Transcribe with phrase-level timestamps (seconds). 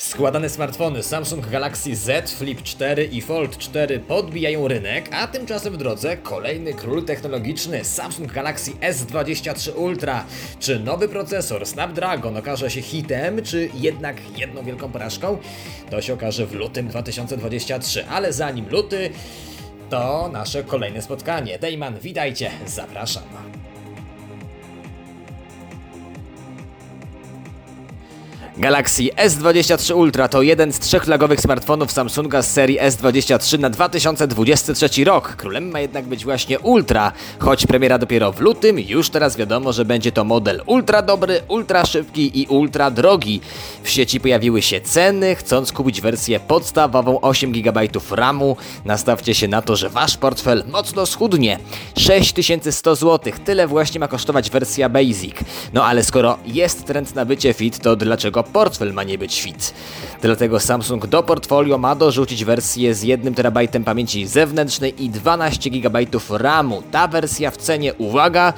[0.00, 5.76] Składane smartfony Samsung Galaxy Z Flip 4 i Fold 4 podbijają rynek, a tymczasem w
[5.76, 10.24] drodze kolejny król technologiczny Samsung Galaxy S23 Ultra.
[10.60, 15.38] Czy nowy procesor Snapdragon okaże się hitem, czy jednak jedną wielką porażką?
[15.90, 19.10] To się okaże w lutym 2023, ale zanim luty,
[19.90, 21.58] to nasze kolejne spotkanie.
[21.58, 23.22] Dejman, witajcie, zapraszam.
[28.56, 35.04] Galaxy S23 Ultra to jeden z trzech flagowych smartfonów Samsunga z serii S23 na 2023
[35.04, 35.36] rok.
[35.36, 39.84] Królem ma jednak być właśnie Ultra, choć premiera dopiero w lutym, już teraz wiadomo, że
[39.84, 43.40] będzie to model ultra dobry, ultra szybki i ultra drogi.
[43.82, 47.80] W sieci pojawiły się ceny, chcąc kupić wersję podstawową 8 GB
[48.10, 51.58] RAMu, nastawcie się na to, że wasz portfel mocno schudnie.
[51.98, 55.36] 6100 zł, tyle właśnie ma kosztować wersja Basic.
[55.72, 59.74] No ale skoro jest trend na bycie fit, to dlaczego portfel ma nie być fit.
[60.22, 65.98] Dlatego Samsung do portfolio ma dorzucić wersję z 1 TB pamięci zewnętrznej i 12 GB
[66.30, 66.82] RAMu.
[66.90, 68.52] Ta wersja w cenie, uwaga,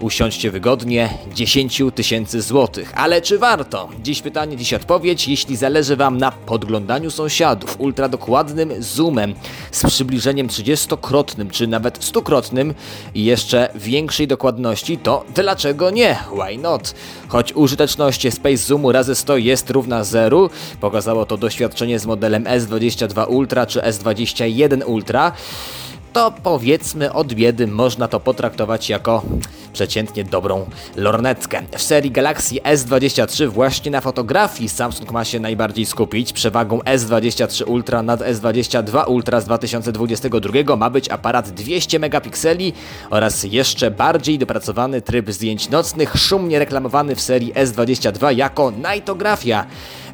[0.00, 2.92] Usiądźcie wygodnie, 10 tysięcy złotych.
[2.94, 3.88] Ale czy warto?
[4.02, 5.28] Dziś pytanie, dziś odpowiedź.
[5.28, 9.34] Jeśli zależy Wam na podglądaniu sąsiadów, ultradokładnym zoomem
[9.70, 12.74] z przybliżeniem 30-krotnym czy nawet 100-krotnym
[13.14, 16.18] i jeszcze większej dokładności, to dlaczego nie?
[16.32, 16.94] Why not?
[17.28, 23.28] Choć użyteczność Space Zoomu razy 100 jest równa zeru, pokazało to doświadczenie z modelem S22
[23.28, 25.32] Ultra czy S21 Ultra,
[26.12, 29.22] to powiedzmy od biedy można to potraktować jako
[29.78, 31.62] przeciętnie dobrą lornetkę.
[31.76, 36.32] W serii Galaxy S23 właśnie na fotografii Samsung ma się najbardziej skupić.
[36.32, 42.72] Przewagą S23 Ultra nad S22 Ultra z 2022 ma być aparat 200 megapikseli
[43.10, 49.66] oraz jeszcze bardziej dopracowany tryb zdjęć nocnych, szumnie reklamowany w serii S22 jako Nightografia.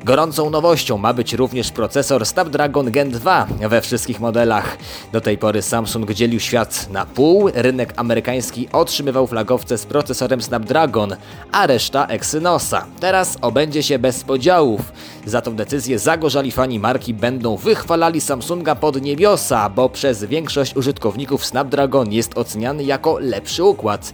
[0.05, 4.79] Gorącą nowością ma być również procesor Snapdragon Gen 2 we wszystkich modelach.
[5.13, 9.27] Do tej pory Samsung dzielił świat na pół, rynek amerykański otrzymywał
[9.59, 11.17] z procesorem Snapdragon,
[11.53, 12.87] a reszta Exynosa.
[13.01, 14.93] Teraz obędzie się bez podziałów.
[15.27, 21.47] Za tą decyzję zagorzali fani marki będą wychwalali Samsunga pod niebiosa, bo przez większość użytkowników
[21.47, 24.13] Snapdragon jest oceniany jako lepszy układ.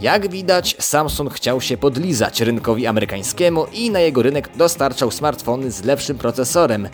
[0.00, 5.84] Jak widać, Samsung chciał się podlizać rynkowi amerykańskiemu i na jego rynek dostarczał smartfony z
[5.84, 6.88] lepszym procesorem.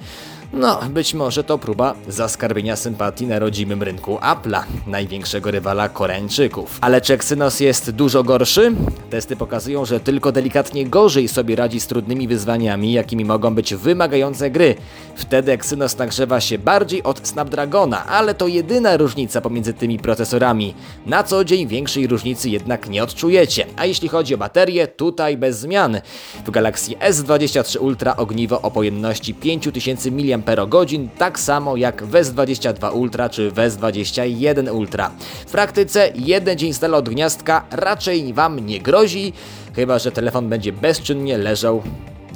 [0.52, 6.78] No, być może to próba zaskarbienia sympatii na rodzimym rynku Apple'a, największego rywala Koreańczyków.
[6.80, 8.72] Ale czy Exynos jest dużo gorszy?
[9.10, 14.50] Testy pokazują, że tylko delikatnie gorzej sobie radzi z trudnymi wyzwaniami, jakimi mogą być wymagające
[14.50, 14.74] gry.
[15.14, 20.74] Wtedy Exynos nagrzewa się bardziej od Snapdragona, ale to jedyna różnica pomiędzy tymi procesorami.
[21.06, 23.66] Na co dzień większej różnicy jednak nie odczujecie.
[23.76, 26.00] A jeśli chodzi o baterię, tutaj bez zmian.
[26.46, 30.41] W Galaxy S23 Ultra ogniwo o pojemności 5000 mAh,
[31.18, 35.10] tak samo jak w S22 Ultra czy w S21 Ultra.
[35.46, 39.32] W praktyce jeden dzień stale od gniazdka raczej Wam nie grozi,
[39.76, 41.82] chyba że telefon będzie bezczynnie leżał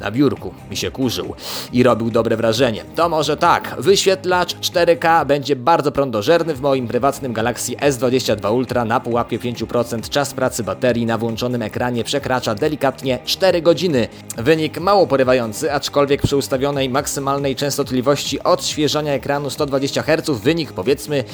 [0.00, 1.34] na biurku mi się kurzył
[1.72, 2.84] i robił dobre wrażenie.
[2.94, 9.00] To może tak, wyświetlacz 4K będzie bardzo prądożerny w moim prywatnym Galaxy S22 Ultra na
[9.00, 10.08] pułapie 5%.
[10.08, 14.08] Czas pracy baterii na włączonym ekranie przekracza delikatnie 4 godziny.
[14.36, 21.24] Wynik mało porywający, aczkolwiek przy ustawionej maksymalnej częstotliwości odświeżania ekranu 120 Hz wynik powiedzmy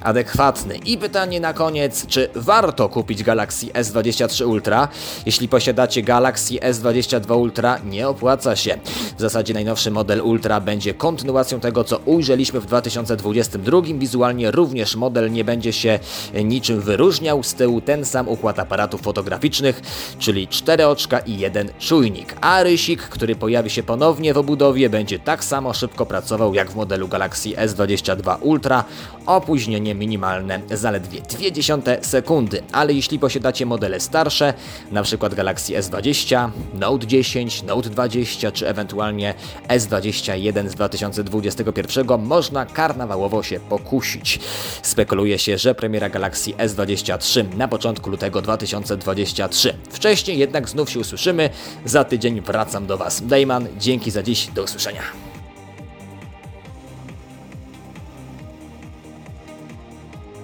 [0.00, 0.76] adekwatny.
[0.76, 4.88] I pytanie na koniec, czy warto kupić Galaxy S23 Ultra?
[5.26, 8.78] Jeśli posiadacie Galaxy S22 Ultra, nie opłaca się.
[9.16, 13.82] W zasadzie najnowszy model Ultra będzie kontynuacją tego, co ujrzeliśmy w 2022.
[13.82, 15.98] Wizualnie również model nie będzie się
[16.44, 17.42] niczym wyróżniał.
[17.42, 19.82] Z tyłu ten sam układ aparatów fotograficznych,
[20.18, 22.36] czyli cztery oczka i jeden czujnik.
[22.40, 26.76] A rysik, który pojawi się ponownie w obudowie, będzie tak samo szybko pracował jak w
[26.76, 28.84] modelu Galaxy S22 Ultra.
[29.26, 32.62] Opóźnienie minimalne zaledwie 0,2 sekundy.
[32.72, 34.54] Ale jeśli posiadacie modele starsze,
[34.92, 35.28] np.
[35.36, 37.97] Galaxy S20, Note 10, Note 20
[38.52, 39.34] czy ewentualnie
[39.68, 44.40] S21 z 2021 można karnawałowo się pokusić.
[44.82, 49.74] Spekuluje się, że premiera Galaxy S23 na początku lutego 2023.
[49.90, 51.50] Wcześniej jednak znów się usłyszymy.
[51.84, 53.26] Za tydzień wracam do Was.
[53.26, 55.27] Dayman, dzięki za dziś, do usłyszenia.